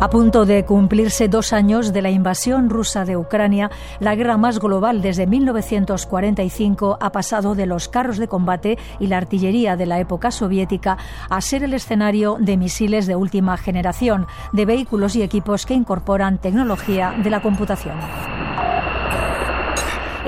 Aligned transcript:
A 0.00 0.10
punto 0.10 0.46
de 0.46 0.64
cumplirse 0.64 1.26
dos 1.26 1.52
años 1.52 1.92
de 1.92 2.02
la 2.02 2.10
invasión 2.10 2.70
rusa 2.70 3.04
de 3.04 3.16
Ucrania, 3.16 3.68
la 3.98 4.14
guerra 4.14 4.36
más 4.36 4.60
global 4.60 5.02
desde 5.02 5.26
1945 5.26 6.98
ha 7.00 7.10
pasado 7.10 7.56
de 7.56 7.66
los 7.66 7.88
carros 7.88 8.18
de 8.18 8.28
combate 8.28 8.78
y 9.00 9.08
la 9.08 9.16
artillería 9.16 9.76
de 9.76 9.86
la 9.86 9.98
época 9.98 10.30
soviética 10.30 10.98
a 11.28 11.40
ser 11.40 11.64
el 11.64 11.74
escenario 11.74 12.36
de 12.38 12.56
misiles 12.56 13.08
de 13.08 13.16
última 13.16 13.56
generación, 13.56 14.28
de 14.52 14.66
vehículos 14.66 15.16
y 15.16 15.22
equipos 15.22 15.66
que 15.66 15.74
incorporan 15.74 16.38
tecnología 16.38 17.16
de 17.20 17.30
la 17.30 17.42
computación. 17.42 17.96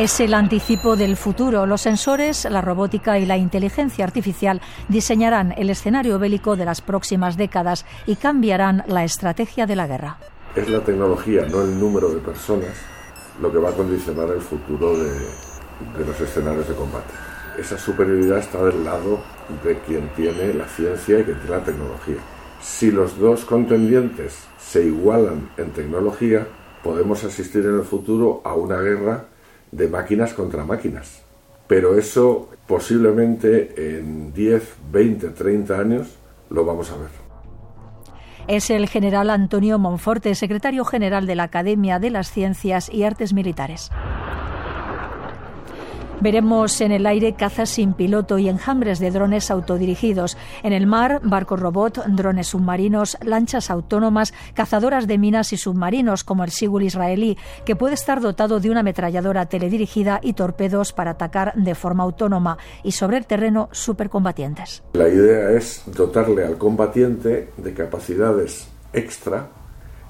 Es 0.01 0.19
el 0.19 0.33
anticipo 0.33 0.97
del 0.97 1.15
futuro. 1.15 1.67
Los 1.67 1.83
sensores, 1.83 2.47
la 2.51 2.63
robótica 2.63 3.19
y 3.19 3.27
la 3.27 3.37
inteligencia 3.37 4.03
artificial 4.03 4.63
diseñarán 4.89 5.53
el 5.59 5.69
escenario 5.69 6.19
bélico 6.19 6.57
de 6.57 6.65
las 6.65 6.81
próximas 6.81 7.37
décadas 7.37 7.85
y 8.07 8.17
cambiarán 8.17 8.83
la 8.87 9.05
estrategia 9.05 9.67
de 9.67 9.77
la 9.77 9.87
guerra. 9.87 10.17
Es 10.57 10.71
la 10.71 10.81
tecnología, 10.81 11.45
no 11.51 11.61
el 11.61 11.79
número 11.79 12.09
de 12.09 12.19
personas, 12.21 12.71
lo 13.43 13.53
que 13.53 13.59
va 13.59 13.69
a 13.69 13.73
condicionar 13.73 14.31
el 14.31 14.41
futuro 14.41 14.97
de, 14.97 15.11
los 16.07 16.19
escenarios 16.19 16.67
de 16.67 16.75
combate. 16.77 17.13
Esa 17.59 17.77
superioridad 17.77 18.39
está 18.39 18.65
del 18.65 18.83
lado 18.83 19.21
de 19.63 19.81
quien 19.81 20.09
tiene 20.17 20.55
la 20.55 20.67
ciencia 20.67 21.19
y 21.19 21.25
quien 21.25 21.37
tiene 21.41 21.57
la 21.59 21.63
tecnología. 21.63 22.17
Si 22.63 22.91
los 22.91 23.19
dos 23.19 23.45
contendientes 23.45 24.45
se 24.59 24.83
igualan 24.83 25.51
en 25.59 25.73
tecnología, 25.73 26.47
podemos 26.83 27.23
asistir 27.23 27.67
en 27.67 27.75
el 27.75 27.85
futuro 27.85 28.41
a 28.47 28.55
una 28.55 28.81
guerra 28.81 29.27
de 29.73 29.89
máquinas 29.89 30.35
contra 30.35 30.65
máquinas. 30.65 31.23
Pero 31.67 31.97
eso 31.97 32.49
posiblemente 32.67 33.99
en 33.99 34.33
10, 34.33 34.75
20, 34.93 35.29
30 35.29 35.79
años 35.79 36.09
lo 36.51 36.65
vamos 36.65 36.91
a 36.91 36.97
ver. 36.97 37.11
Es 38.49 38.71
el 38.71 38.89
general 38.89 39.31
Antonio 39.31 39.79
Monforte, 39.79 40.35
secretario 40.35 40.85
general 40.85 41.27
de 41.27 41.37
la 41.37 41.45
Academia 41.45 42.01
de 42.01 42.11
las 42.11 42.33
Ciencias 42.33 42.93
y 42.93 43.05
Artes 43.05 43.33
Militares. 43.33 43.91
Veremos 46.21 46.83
en 46.83 46.93
el 46.93 47.07
aire 47.07 47.33
cazas 47.33 47.71
sin 47.71 47.95
piloto 47.95 48.39
y 48.39 48.51
enjambres 48.51 48.99
de 48.99 49.11
drones 49.11 49.51
autodirigidos. 49.51 50.37
En 50.63 50.75
el 50.75 50.87
mar, 50.87 51.23
barcos 51.25 51.59
robot, 51.59 52.05
drones 52.09 52.49
submarinos, 52.49 53.17
lanchas 53.23 53.71
autónomas, 53.71 54.35
cazadoras 54.53 55.07
de 55.07 55.17
minas 55.17 55.55
y 55.55 55.57
submarinos 55.57 56.23
como 56.23 56.45
el 56.45 56.51
Sigul 56.51 56.83
israelí, 56.83 57.39
que 57.65 57.75
puede 57.75 57.95
estar 57.95 58.21
dotado 58.21 58.61
de 58.61 58.69
una 58.69 58.81
ametralladora 58.81 59.47
teledirigida 59.47 60.21
y 60.23 60.35
torpedos 60.35 60.93
para 60.93 61.13
atacar 61.13 61.55
de 61.55 61.75
forma 61.75 62.05
autónoma 62.05 62.59
y 62.85 62.93
sobre 62.93 63.17
el 63.17 63.25
terreno 63.25 63.71
supercombatientes. 63.73 64.83
La 64.93 65.09
idea 65.09 65.53
es 65.53 65.85
dotarle 65.87 66.45
al 66.45 66.59
combatiente 66.59 67.51
de 67.57 67.73
capacidades 67.73 68.69
extra 68.93 69.49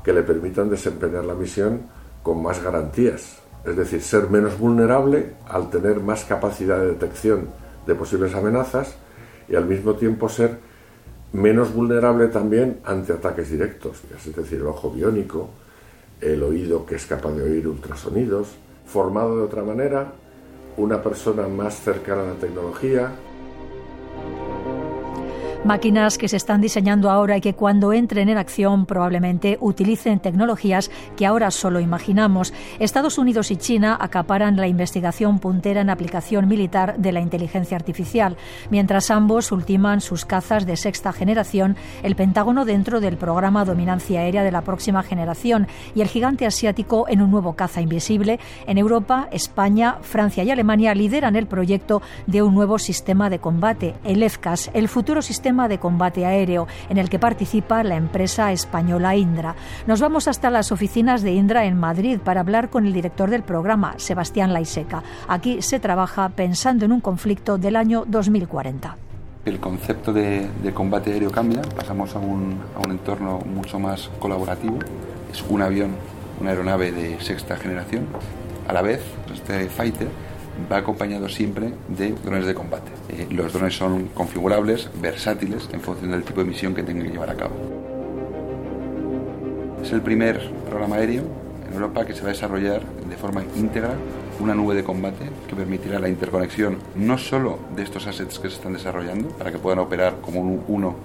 que 0.02 0.12
le 0.12 0.24
permitan 0.24 0.70
desempeñar 0.70 1.24
la 1.24 1.34
misión 1.34 1.82
con 2.24 2.42
más 2.42 2.60
garantías 2.60 3.40
es 3.64 3.76
decir, 3.76 4.02
ser 4.02 4.30
menos 4.30 4.58
vulnerable 4.58 5.34
al 5.48 5.70
tener 5.70 6.00
más 6.00 6.24
capacidad 6.24 6.78
de 6.78 6.88
detección 6.88 7.48
de 7.86 7.94
posibles 7.94 8.34
amenazas 8.34 8.94
y 9.48 9.56
al 9.56 9.66
mismo 9.66 9.94
tiempo 9.94 10.28
ser 10.28 10.58
menos 11.32 11.72
vulnerable 11.72 12.28
también 12.28 12.80
ante 12.84 13.12
ataques 13.12 13.50
directos, 13.50 14.02
es 14.16 14.34
decir, 14.34 14.60
el 14.60 14.66
ojo 14.66 14.90
biónico, 14.90 15.50
el 16.20 16.42
oído 16.42 16.84
que 16.84 16.96
es 16.96 17.06
capaz 17.06 17.32
de 17.32 17.42
oír 17.42 17.68
ultrasonidos, 17.68 18.48
formado 18.86 19.36
de 19.36 19.42
otra 19.42 19.62
manera, 19.62 20.12
una 20.76 21.02
persona 21.02 21.46
más 21.46 21.74
cercana 21.80 22.22
a 22.22 22.26
la 22.26 22.34
tecnología, 22.34 23.12
Máquinas 25.62 26.16
que 26.16 26.26
se 26.26 26.38
están 26.38 26.62
diseñando 26.62 27.10
ahora 27.10 27.36
y 27.36 27.42
que 27.42 27.52
cuando 27.52 27.92
entren 27.92 28.30
en 28.30 28.38
acción 28.38 28.86
probablemente 28.86 29.58
utilicen 29.60 30.18
tecnologías 30.18 30.90
que 31.18 31.26
ahora 31.26 31.50
solo 31.50 31.80
imaginamos. 31.80 32.54
Estados 32.78 33.18
Unidos 33.18 33.50
y 33.50 33.56
China 33.56 33.98
acaparan 34.00 34.56
la 34.56 34.68
investigación 34.68 35.38
puntera 35.38 35.82
en 35.82 35.90
aplicación 35.90 36.48
militar 36.48 36.96
de 36.96 37.12
la 37.12 37.20
inteligencia 37.20 37.76
artificial, 37.76 38.38
mientras 38.70 39.10
ambos 39.10 39.52
ultiman 39.52 40.00
sus 40.00 40.24
cazas 40.24 40.64
de 40.64 40.78
sexta 40.78 41.12
generación, 41.12 41.76
el 42.02 42.16
Pentágono 42.16 42.64
dentro 42.64 43.00
del 43.00 43.18
programa 43.18 43.66
Dominancia 43.66 44.20
Aérea 44.20 44.42
de 44.42 44.52
la 44.52 44.62
próxima 44.62 45.02
generación 45.02 45.68
y 45.94 46.00
el 46.00 46.08
gigante 46.08 46.46
asiático 46.46 47.04
en 47.06 47.20
un 47.20 47.30
nuevo 47.30 47.52
caza 47.52 47.82
invisible. 47.82 48.40
En 48.66 48.78
Europa, 48.78 49.28
España, 49.30 49.98
Francia 50.00 50.42
y 50.42 50.50
Alemania 50.50 50.94
lideran 50.94 51.36
el 51.36 51.46
proyecto 51.46 52.00
de 52.26 52.40
un 52.40 52.54
nuevo 52.54 52.78
sistema 52.78 53.28
de 53.28 53.40
combate, 53.40 53.94
el 54.04 54.22
EFCAS, 54.22 54.70
el 54.72 54.88
futuro 54.88 55.20
sistema 55.20 55.49
de 55.50 55.78
combate 55.78 56.24
aéreo 56.24 56.68
en 56.88 56.96
el 56.96 57.10
que 57.10 57.18
participa 57.18 57.82
la 57.82 57.96
empresa 57.96 58.52
española 58.52 59.16
Indra. 59.16 59.56
Nos 59.88 60.00
vamos 60.00 60.28
hasta 60.28 60.48
las 60.48 60.70
oficinas 60.70 61.22
de 61.22 61.32
Indra 61.32 61.64
en 61.64 61.76
Madrid 61.76 62.20
para 62.24 62.40
hablar 62.40 62.70
con 62.70 62.86
el 62.86 62.92
director 62.92 63.30
del 63.30 63.42
programa, 63.42 63.94
Sebastián 63.96 64.52
Laiseca. 64.52 65.02
Aquí 65.26 65.60
se 65.60 65.80
trabaja 65.80 66.28
pensando 66.28 66.84
en 66.84 66.92
un 66.92 67.00
conflicto 67.00 67.58
del 67.58 67.74
año 67.74 68.04
2040 68.06 68.96
el 69.44 69.58
concepto 69.58 70.12
de, 70.12 70.48
combate 70.72 71.12
aéreo 71.12 71.32
cambia, 71.32 71.62
pasamos 71.62 72.14
a 72.14 72.18
un, 72.18 72.60
a 72.76 72.86
un, 72.86 72.92
entorno 72.92 73.38
mucho 73.38 73.80
más 73.80 74.10
colaborativo. 74.20 74.78
Es 75.32 75.42
un 75.48 75.62
avión, 75.62 75.92
una 76.40 76.50
aeronave 76.50 76.92
de 76.92 77.18
sexta 77.20 77.56
generación. 77.56 78.06
A 78.68 78.72
la 78.72 78.82
vez, 78.82 79.02
este 79.32 79.68
fighter 79.70 80.08
va 80.70 80.78
acompañado 80.78 81.28
siempre 81.28 81.72
de 81.88 82.12
drones 82.12 82.46
de 82.46 82.54
combate. 82.54 82.90
Eh, 83.08 83.26
los 83.30 83.52
drones 83.52 83.76
son 83.76 84.08
configurables, 84.08 84.90
versátiles, 85.00 85.68
en 85.72 85.80
función 85.80 86.10
del 86.10 86.22
tipo 86.22 86.40
de 86.40 86.46
misión 86.46 86.74
que 86.74 86.82
tengan 86.82 87.06
que 87.06 87.12
llevar 87.12 87.30
a 87.30 87.34
cabo. 87.34 87.54
Es 89.82 89.92
el 89.92 90.02
primer 90.02 90.40
programa 90.68 90.96
aéreo 90.96 91.24
en 91.66 91.74
Europa 91.74 92.04
que 92.04 92.14
se 92.14 92.22
va 92.22 92.28
a 92.28 92.32
desarrollar 92.32 92.82
de 93.08 93.16
forma 93.16 93.42
íntegra 93.56 93.94
una 94.40 94.54
nube 94.54 94.74
de 94.74 94.84
combate 94.84 95.26
que 95.48 95.54
permitirá 95.54 95.98
la 95.98 96.08
interconexión 96.08 96.78
no 96.96 97.18
solo 97.18 97.58
de 97.76 97.82
estos 97.82 98.06
assets 98.06 98.38
que 98.38 98.48
se 98.48 98.56
están 98.56 98.72
desarrollando 98.72 99.28
para 99.30 99.52
que 99.52 99.58
puedan 99.58 99.78
operar 99.78 100.16
como 100.22 100.40
uno 100.40 100.96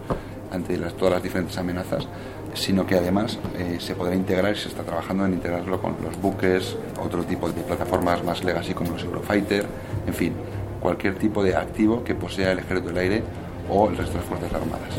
ante 0.51 0.78
todas 0.78 1.16
las 1.16 1.23
diferentes 1.23 1.57
amenazas, 1.57 2.07
sino 2.53 2.85
que 2.85 2.95
además 2.95 3.38
eh, 3.57 3.78
se 3.79 3.95
podrá 3.95 4.16
integrar 4.16 4.53
y 4.53 4.57
se 4.57 4.69
está 4.69 4.83
trabajando 4.83 5.25
en 5.25 5.33
integrarlo 5.33 5.81
con 5.81 5.95
los 6.03 6.19
buques, 6.22 6.78
otro 7.03 7.23
tipo 7.23 7.50
de 7.50 7.61
plataformas 7.61 8.23
más 8.23 8.44
legacy 8.44 8.73
como 8.73 8.91
los 8.91 9.03
Eurofighter, 9.03 9.66
en 10.07 10.13
fin, 10.13 10.33
cualquier 10.79 11.16
tipo 11.16 11.44
de 11.44 11.56
activo 11.56 12.03
que 12.03 12.16
posea 12.16 12.51
el 12.51 12.59
ejército 12.59 12.89
del 12.89 12.97
aire 12.97 13.23
o 13.69 13.89
el 13.89 13.97
resto 13.97 14.13
de 14.13 14.19
las 14.19 14.28
fuerzas 14.28 14.53
armadas. 14.53 14.89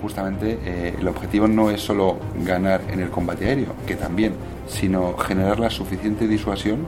Justamente 0.00 0.58
eh, 0.64 0.96
el 0.98 1.06
objetivo 1.06 1.46
no 1.46 1.70
es 1.70 1.80
solo 1.80 2.18
ganar 2.44 2.80
en 2.90 3.00
el 3.00 3.10
combate 3.10 3.46
aéreo, 3.46 3.74
que 3.86 3.94
también, 3.94 4.34
sino 4.66 5.16
generar 5.16 5.60
la 5.60 5.70
suficiente 5.70 6.26
disuasión 6.26 6.86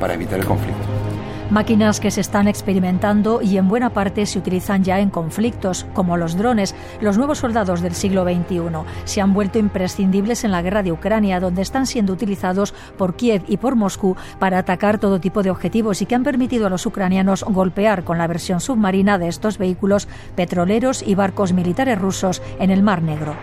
para 0.00 0.14
evitar 0.14 0.40
el 0.40 0.44
conflicto. 0.44 1.07
Máquinas 1.50 1.98
que 1.98 2.10
se 2.10 2.20
están 2.20 2.46
experimentando 2.46 3.40
y 3.40 3.56
en 3.56 3.68
buena 3.68 3.88
parte 3.88 4.26
se 4.26 4.38
utilizan 4.38 4.84
ya 4.84 5.00
en 5.00 5.08
conflictos, 5.08 5.86
como 5.94 6.18
los 6.18 6.36
drones. 6.36 6.74
Los 7.00 7.16
nuevos 7.16 7.38
soldados 7.38 7.80
del 7.80 7.94
siglo 7.94 8.24
XXI 8.24 8.60
se 9.04 9.22
han 9.22 9.32
vuelto 9.32 9.58
imprescindibles 9.58 10.44
en 10.44 10.52
la 10.52 10.60
guerra 10.60 10.82
de 10.82 10.92
Ucrania, 10.92 11.40
donde 11.40 11.62
están 11.62 11.86
siendo 11.86 12.12
utilizados 12.12 12.74
por 12.98 13.16
Kiev 13.16 13.44
y 13.48 13.56
por 13.56 13.76
Moscú 13.76 14.14
para 14.38 14.58
atacar 14.58 14.98
todo 14.98 15.20
tipo 15.20 15.42
de 15.42 15.50
objetivos 15.50 16.02
y 16.02 16.06
que 16.06 16.14
han 16.14 16.22
permitido 16.22 16.66
a 16.66 16.70
los 16.70 16.84
ucranianos 16.84 17.44
golpear 17.44 18.04
con 18.04 18.18
la 18.18 18.26
versión 18.26 18.60
submarina 18.60 19.16
de 19.16 19.28
estos 19.28 19.56
vehículos 19.56 20.06
petroleros 20.36 21.02
y 21.02 21.14
barcos 21.14 21.54
militares 21.54 21.98
rusos 21.98 22.42
en 22.60 22.70
el 22.70 22.82
Mar 22.82 23.00
Negro. 23.00 23.36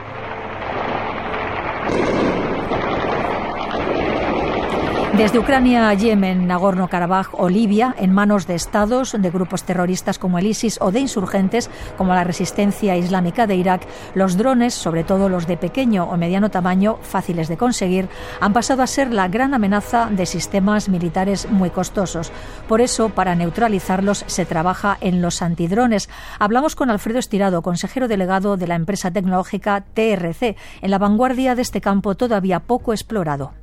Desde 5.17 5.39
Ucrania 5.39 5.87
a 5.87 5.93
Yemen, 5.93 6.45
Nagorno-Karabaj 6.45 7.29
o 7.31 7.47
Libia, 7.47 7.95
en 7.97 8.11
manos 8.11 8.47
de 8.47 8.55
estados, 8.55 9.15
de 9.17 9.31
grupos 9.31 9.63
terroristas 9.63 10.19
como 10.19 10.39
el 10.39 10.45
ISIS 10.45 10.77
o 10.81 10.91
de 10.91 10.99
insurgentes 10.99 11.69
como 11.95 12.13
la 12.13 12.25
resistencia 12.25 12.97
islámica 12.97 13.47
de 13.47 13.55
Irak, 13.55 13.87
los 14.13 14.35
drones, 14.35 14.73
sobre 14.73 15.05
todo 15.05 15.29
los 15.29 15.47
de 15.47 15.55
pequeño 15.55 16.03
o 16.03 16.17
mediano 16.17 16.51
tamaño, 16.51 16.97
fáciles 17.01 17.47
de 17.47 17.55
conseguir, 17.55 18.09
han 18.41 18.51
pasado 18.51 18.83
a 18.83 18.87
ser 18.87 19.13
la 19.13 19.29
gran 19.29 19.53
amenaza 19.53 20.09
de 20.11 20.25
sistemas 20.25 20.89
militares 20.89 21.49
muy 21.49 21.69
costosos. 21.69 22.33
Por 22.67 22.81
eso, 22.81 23.07
para 23.07 23.35
neutralizarlos, 23.35 24.25
se 24.27 24.45
trabaja 24.45 24.97
en 24.99 25.21
los 25.21 25.41
antidrones. 25.41 26.09
Hablamos 26.39 26.75
con 26.75 26.89
Alfredo 26.89 27.19
Estirado, 27.19 27.61
consejero 27.61 28.09
delegado 28.09 28.57
de 28.57 28.67
la 28.67 28.75
empresa 28.75 29.11
tecnológica 29.11 29.85
TRC, 29.93 30.57
en 30.81 30.91
la 30.91 30.99
vanguardia 30.99 31.55
de 31.55 31.61
este 31.61 31.79
campo 31.79 32.15
todavía 32.15 32.59
poco 32.59 32.91
explorado. 32.91 33.53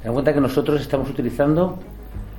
Ten 0.00 0.08
en 0.10 0.12
cuenta 0.12 0.32
que 0.32 0.40
nosotros 0.40 0.80
estamos 0.80 1.10
utilizando 1.10 1.76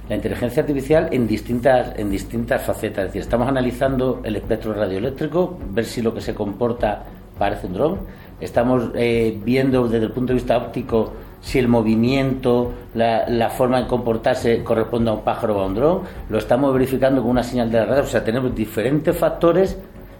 la 0.07 0.15
inteligencia 0.15 0.61
artificial 0.63 1.09
en 1.11 1.27
distintas, 1.27 1.93
en 1.97 2.09
distintas 2.09 2.63
facetas. 2.63 2.99
Es 2.99 3.09
decir, 3.09 3.21
estamos 3.21 3.47
analizando 3.47 4.21
el 4.23 4.37
espectro 4.37 4.73
radioeléctrico, 4.73 5.57
ver 5.71 5.85
si 5.85 6.01
lo 6.01 6.13
que 6.13 6.21
se 6.21 6.33
comporta 6.33 7.03
parece 7.37 7.67
un 7.67 7.73
dron. 7.73 7.99
Estamos 8.39 8.91
eh, 8.95 9.37
viendo 9.43 9.87
desde 9.87 10.05
el 10.05 10.11
punto 10.11 10.33
de 10.33 10.35
vista 10.35 10.57
óptico 10.57 11.11
si 11.41 11.59
el 11.59 11.67
movimiento, 11.67 12.71
la, 12.95 13.49
forma 13.49 13.81
de 13.81 13.87
comportarse 13.87 14.63
corresponde 14.63 15.09
a 15.09 15.13
un 15.13 15.21
pájaro 15.21 15.57
o 15.57 15.61
a 15.61 15.65
un 15.65 15.75
dron. 15.75 16.01
Lo 16.29 16.37
estamos 16.37 16.73
verificando 16.73 17.21
con 17.21 17.31
una 17.31 17.43
señal 17.43 17.69
de 17.69 17.79
la 17.79 17.85
radio. 17.85 18.03
O 18.03 18.07
sea, 18.07 18.23
tenemos 18.23 18.55
diferentes 18.55 19.15
factores 19.15 19.77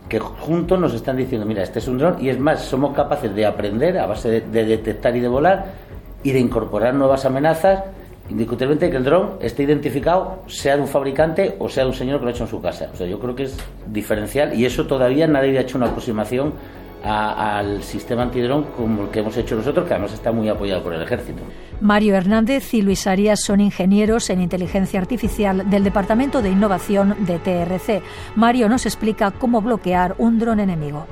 que 0.10 0.20
juntos 0.20 0.80
nos 0.80 0.94
están 0.94 1.16
diciendo, 1.16 1.46
mira, 1.46 1.64
este 1.64 1.80
es 1.80 1.88
un 1.88 1.98
dron 1.98 2.18
y 2.20 2.30
es 2.30 2.40
más, 2.40 2.62
somos 2.62 2.96
capaces 2.96 3.34
de 3.34 3.46
aprender 3.46 3.98
a 3.98 4.08
base 4.08 4.30
de, 4.30 4.42
de 4.42 4.66
detectar 4.66 5.16
y 5.16 5.20
de 5.20 5.28
volar 5.28 5.90
y 6.24 6.32
de 6.32 6.40
incorporar 6.40 6.94
nuevas 6.94 7.26
amenazas 7.26 7.84
indiscutiblemente 8.30 8.90
que 8.90 8.98
el 8.98 9.04
dron 9.04 9.32
esté 9.42 9.64
identificado, 9.64 10.44
sea 10.48 10.76
de 10.76 10.82
un 10.82 10.88
fabricante 10.88 11.56
o 11.60 11.68
sea 11.68 11.84
de 11.84 11.90
un 11.90 11.96
señor 11.96 12.20
que 12.20 12.26
lo 12.26 12.30
ha 12.30 12.34
hecho 12.34 12.44
en 12.44 12.50
su 12.50 12.62
casa. 12.62 12.90
O 12.94 12.96
sea, 12.96 13.08
yo 13.08 13.20
creo 13.20 13.36
que 13.36 13.44
es 13.44 13.58
diferencial 13.88 14.54
y 14.54 14.66
eso 14.66 14.86
todavía 14.86 15.28
nadie 15.28 15.58
ha 15.58 15.62
hecho 15.62 15.78
una 15.78 15.88
aproximación 15.88 16.54
al 17.02 17.82
sistema 17.82 18.24
antidrón 18.24 18.66
como 18.76 19.04
el 19.04 19.10
que 19.10 19.20
hemos 19.20 19.36
hecho 19.38 19.56
nosotros, 19.56 19.88
que 19.88 19.94
además 19.94 20.14
está 20.14 20.34
muy 20.34 20.50
apoyado 20.50 20.84
por 20.84 20.94
el 20.94 21.02
ejército. 21.02 21.42
Mario 21.80 22.16
Hernández 22.16 22.74
y 22.74 22.82
Luis 22.82 23.08
Arias 23.08 23.42
son 23.42 23.62
ingenieros 23.62 24.30
en 24.30 24.42
inteligencia 24.42 25.00
artificial 25.00 25.70
del 25.70 25.86
Departamento 25.86 26.42
de 26.42 26.50
Innovación 26.50 27.16
de 27.20 27.40
TRC. 27.40 28.02
Mario 28.36 28.68
nos 28.68 28.86
explica 28.86 29.32
cómo 29.32 29.62
bloquear 29.62 30.16
un 30.18 30.40
dron 30.40 30.60
enemigo 30.60 31.08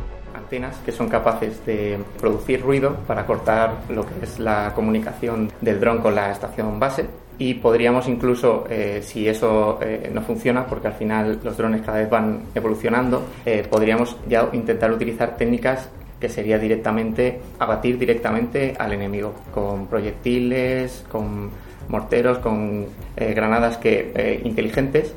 antenas 0.48 0.78
que 0.86 0.94
son 0.94 1.10
capaces 1.10 1.66
de 1.66 1.98
producir 2.20 2.62
ruido 2.62 2.96
para 3.06 3.26
cortar 3.26 3.74
lo 3.90 4.06
que 4.06 4.14
es 4.24 4.40
la 4.40 4.72
comunicación 4.74 5.52
del 5.60 5.80
dron 5.82 5.98
con 6.00 6.16
la 6.16 6.32
estación 6.32 6.80
base. 6.80 7.06
Y 7.38 7.56
podríamos 7.56 8.08
incluso, 8.08 8.66
eh, 8.70 9.02
si 9.04 9.28
eso 9.28 9.78
eh, 9.82 10.10
no 10.12 10.22
funciona, 10.22 10.66
porque 10.66 10.88
al 10.88 10.94
final 10.94 11.40
los 11.44 11.58
drones 11.58 11.82
cada 11.82 12.00
vez 12.00 12.10
van 12.10 12.44
evolucionando, 12.56 13.26
eh, 13.46 13.68
podríamos 13.70 14.16
ya 14.28 14.48
intentar 14.54 14.92
utilizar 14.92 15.36
técnicas 15.36 15.90
que 16.20 16.30
sería 16.30 16.58
directamente 16.58 17.42
abatir 17.60 18.00
directamente 18.00 18.74
al 18.80 18.94
enemigo 18.94 19.34
con 19.54 19.86
proyectiles, 19.88 21.06
con 21.12 21.52
morteros, 21.90 22.40
con 22.40 22.88
granadas 23.16 23.78
que 23.78 24.42
inteligentes 24.44 25.14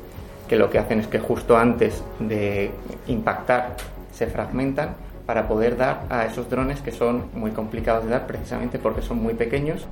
que 0.47 0.55
lo 0.57 0.69
que 0.69 0.77
hacen 0.77 0.99
es 0.99 1.07
que 1.07 1.17
justo 1.17 1.57
antes 1.57 2.03
de 2.19 2.69
impactar 3.07 3.75
se 4.11 4.27
fragmentan 4.27 4.95
para 5.25 5.47
poder 5.47 5.77
dar 5.77 6.05
a 6.09 6.25
esos 6.25 6.49
drones 6.49 6.81
que 6.81 6.91
son 6.91 7.25
muy 7.33 7.51
complicados 7.51 8.05
de 8.05 8.11
dar 8.11 8.27
precisamente 8.27 8.79
porque 8.79 9.01
son 9.01 9.21
muy 9.21 9.33
pequeños. 9.33 9.87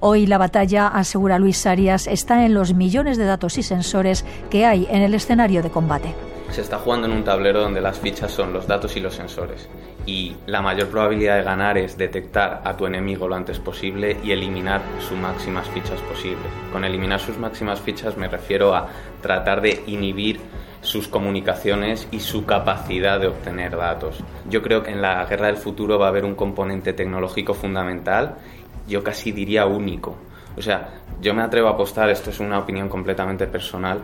Hoy 0.00 0.26
la 0.26 0.38
batalla, 0.38 0.88
asegura 0.88 1.38
Luis 1.38 1.66
Arias, 1.66 2.06
está 2.06 2.44
en 2.44 2.52
los 2.52 2.74
millones 2.74 3.16
de 3.16 3.24
datos 3.24 3.56
y 3.56 3.62
sensores 3.62 4.24
que 4.50 4.66
hay 4.66 4.86
en 4.90 5.02
el 5.02 5.14
escenario 5.14 5.62
de 5.62 5.70
combate. 5.70 6.14
Se 6.50 6.60
está 6.60 6.78
jugando 6.78 7.06
en 7.06 7.14
un 7.14 7.24
tablero 7.24 7.62
donde 7.62 7.80
las 7.80 7.98
fichas 7.98 8.30
son 8.30 8.52
los 8.52 8.66
datos 8.66 8.96
y 8.96 9.00
los 9.00 9.14
sensores. 9.14 9.68
Y 10.06 10.36
la 10.46 10.60
mayor 10.60 10.88
probabilidad 10.88 11.38
de 11.38 11.42
ganar 11.42 11.78
es 11.78 11.96
detectar 11.96 12.60
a 12.64 12.76
tu 12.76 12.86
enemigo 12.86 13.26
lo 13.26 13.34
antes 13.34 13.58
posible 13.58 14.18
y 14.22 14.32
eliminar 14.32 14.82
sus 15.00 15.18
máximas 15.18 15.68
fichas 15.70 16.00
posible. 16.02 16.44
Con 16.70 16.84
eliminar 16.84 17.18
sus 17.18 17.38
máximas 17.38 17.80
fichas 17.80 18.16
me 18.16 18.28
refiero 18.28 18.74
a 18.74 18.86
tratar 19.22 19.62
de 19.62 19.82
inhibir 19.86 20.38
sus 20.84 21.08
comunicaciones 21.08 22.06
y 22.10 22.20
su 22.20 22.44
capacidad 22.44 23.18
de 23.18 23.28
obtener 23.28 23.76
datos. 23.76 24.22
Yo 24.48 24.62
creo 24.62 24.82
que 24.82 24.92
en 24.92 25.02
la 25.02 25.24
guerra 25.24 25.46
del 25.46 25.56
futuro 25.56 25.98
va 25.98 26.06
a 26.06 26.08
haber 26.10 26.24
un 26.24 26.34
componente 26.34 26.92
tecnológico 26.92 27.54
fundamental, 27.54 28.36
yo 28.86 29.02
casi 29.02 29.32
diría 29.32 29.66
único. 29.66 30.16
O 30.56 30.62
sea, 30.62 31.00
yo 31.20 31.34
me 31.34 31.42
atrevo 31.42 31.68
a 31.68 31.72
apostar, 31.72 32.10
esto 32.10 32.30
es 32.30 32.38
una 32.38 32.58
opinión 32.58 32.88
completamente 32.88 33.46
personal, 33.46 34.00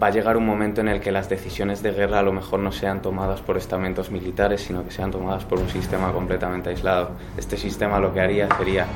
va 0.00 0.08
a 0.08 0.10
llegar 0.10 0.36
un 0.36 0.46
momento 0.46 0.80
en 0.80 0.88
el 0.88 1.00
que 1.00 1.10
las 1.10 1.28
decisiones 1.28 1.82
de 1.82 1.92
guerra 1.92 2.20
a 2.20 2.22
lo 2.22 2.32
mejor 2.32 2.60
no 2.60 2.70
sean 2.70 3.00
tomadas 3.02 3.40
por 3.40 3.56
estamentos 3.56 4.10
militares, 4.10 4.60
sino 4.60 4.84
que 4.84 4.90
sean 4.90 5.10
tomadas 5.10 5.44
por 5.44 5.58
un 5.58 5.68
sistema 5.68 6.12
completamente 6.12 6.70
aislado. 6.70 7.12
Este 7.36 7.56
sistema 7.56 7.98
lo 7.98 8.12
que 8.12 8.20
haría 8.20 8.48
sería 8.56 8.86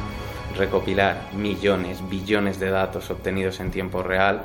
recopilar 0.57 1.29
millones, 1.33 2.07
billones 2.09 2.61
de 2.61 2.71
datos 2.71 3.11
obtenidos 3.11 3.61
en 3.61 3.71
tiempo 3.71 4.03
real 4.03 4.43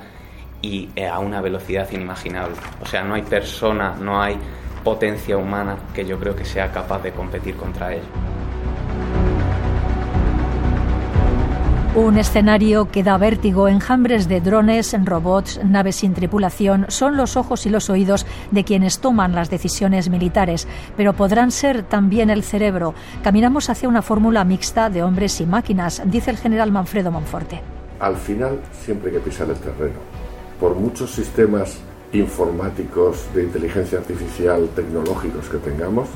y 0.62 0.90
eh, 0.96 1.08
a 1.08 1.20
una 1.20 1.42
velocidad 1.42 1.90
inimaginable. 1.92 2.56
O 2.82 2.86
sea, 2.86 3.04
no 3.04 3.16
hay 3.16 3.22
persona, 3.24 3.96
no 4.00 4.22
hay 4.22 4.38
potencia 4.84 5.38
humana 5.38 5.78
que 5.94 6.06
yo 6.06 6.20
creo 6.20 6.36
que 6.36 6.46
sea 6.46 6.72
capaz 6.72 7.02
de 7.02 7.12
competir 7.12 7.56
contra 7.56 7.94
él. 7.94 8.04
Un 11.96 12.18
escenario 12.18 12.92
que 12.92 13.04
da 13.04 13.18
vértigo, 13.18 13.70
enjambres 13.70 14.28
de 14.28 14.42
drones, 14.42 14.94
robots, 15.06 15.62
naves 15.64 15.96
sin 15.96 16.14
tripulación, 16.14 16.86
son 16.90 17.16
los 17.16 17.38
ojos 17.38 17.66
y 17.66 17.70
los 17.70 17.90
oídos 17.90 18.26
de 18.52 18.66
quienes 18.66 19.00
toman 19.00 19.34
las 19.34 19.50
decisiones 19.50 20.10
militares, 20.10 20.68
pero 20.98 21.14
podrán 21.14 21.52
ser 21.52 21.84
también 21.84 22.30
el 22.30 22.44
cerebro. 22.44 22.94
Caminamos 23.24 23.70
hacia 23.70 23.88
una 23.88 24.02
fórmula 24.02 24.44
mixta 24.44 24.90
de 24.90 25.04
hombres 25.04 25.40
y 25.40 25.46
máquinas, 25.46 26.02
dice 26.06 26.32
el 26.32 26.38
general 26.38 26.70
Manfredo 26.70 27.12
Monforte. 27.12 27.62
Al 28.02 28.18
final 28.18 28.60
siempre 28.74 29.10
hay 29.12 29.18
que 29.18 29.24
pisar 29.24 29.50
el 29.50 29.56
terreno 29.56 30.25
por 30.60 30.76
muchos 30.76 31.12
sistemas 31.12 31.78
informáticos 32.14 33.26
de 33.34 33.44
inteligencia 33.44 34.00
artificial 34.00 34.70
tecnológicos 34.76 35.50
que 35.50 35.58
tengamos, 35.58 36.08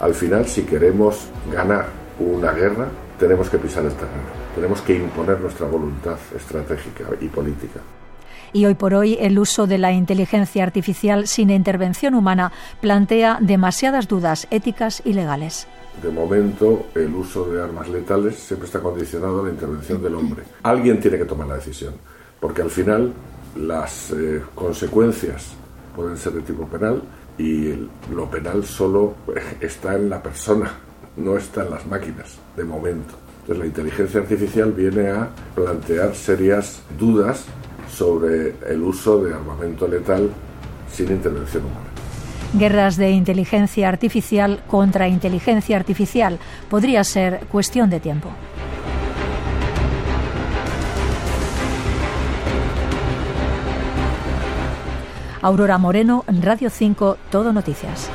al 0.00 0.14
final 0.14 0.46
si 0.46 0.62
queremos 0.62 1.26
ganar 1.52 1.86
una 2.18 2.52
guerra, 2.52 2.88
tenemos 3.18 3.48
que 3.48 3.58
pisar 3.58 3.84
el 3.84 3.92
terreno, 3.92 4.28
tenemos 4.54 4.80
que 4.82 4.96
imponer 4.96 5.40
nuestra 5.40 5.66
voluntad 5.66 6.16
estratégica 6.34 7.04
y 7.20 7.28
política. 7.28 7.80
Y 8.52 8.64
hoy 8.64 8.74
por 8.74 8.94
hoy 8.94 9.18
el 9.20 9.38
uso 9.38 9.66
de 9.66 9.78
la 9.78 9.92
inteligencia 9.92 10.62
artificial 10.62 11.26
sin 11.26 11.50
intervención 11.50 12.14
humana 12.14 12.52
plantea 12.80 13.38
demasiadas 13.40 14.08
dudas 14.08 14.46
éticas 14.50 15.02
y 15.04 15.12
legales. 15.12 15.66
De 16.02 16.10
momento, 16.10 16.86
el 16.94 17.14
uso 17.14 17.46
de 17.46 17.62
armas 17.62 17.88
letales 17.88 18.36
siempre 18.36 18.66
está 18.66 18.80
condicionado 18.80 19.40
a 19.40 19.44
la 19.44 19.50
intervención 19.50 20.02
del 20.02 20.14
hombre. 20.14 20.44
Alguien 20.62 21.00
tiene 21.00 21.18
que 21.18 21.24
tomar 21.24 21.46
la 21.46 21.56
decisión, 21.56 21.94
porque 22.38 22.62
al 22.62 22.70
final 22.70 23.12
las 23.58 24.10
eh, 24.12 24.42
consecuencias 24.54 25.52
pueden 25.94 26.16
ser 26.16 26.34
de 26.34 26.42
tipo 26.42 26.66
penal 26.66 27.02
y 27.38 27.88
lo 28.12 28.30
penal 28.30 28.64
solo 28.64 29.14
está 29.60 29.94
en 29.94 30.10
la 30.10 30.22
persona, 30.22 30.70
no 31.16 31.36
está 31.36 31.64
en 31.64 31.70
las 31.70 31.86
máquinas, 31.86 32.38
de 32.56 32.64
momento. 32.64 33.14
Entonces 33.40 33.58
la 33.58 33.66
inteligencia 33.66 34.20
artificial 34.20 34.72
viene 34.72 35.10
a 35.10 35.28
plantear 35.54 36.14
serias 36.14 36.82
dudas 36.98 37.44
sobre 37.90 38.54
el 38.68 38.82
uso 38.82 39.22
de 39.22 39.34
armamento 39.34 39.86
letal 39.86 40.30
sin 40.92 41.10
intervención 41.10 41.64
humana. 41.64 41.86
Guerras 42.54 42.96
de 42.96 43.10
inteligencia 43.10 43.88
artificial 43.88 44.62
contra 44.66 45.08
inteligencia 45.08 45.76
artificial 45.76 46.38
podría 46.70 47.04
ser 47.04 47.40
cuestión 47.50 47.90
de 47.90 48.00
tiempo. 48.00 48.30
Aurora 55.46 55.78
Moreno, 55.78 56.24
Radio 56.26 56.70
5, 56.70 57.18
Todo 57.30 57.52
Noticias. 57.52 58.10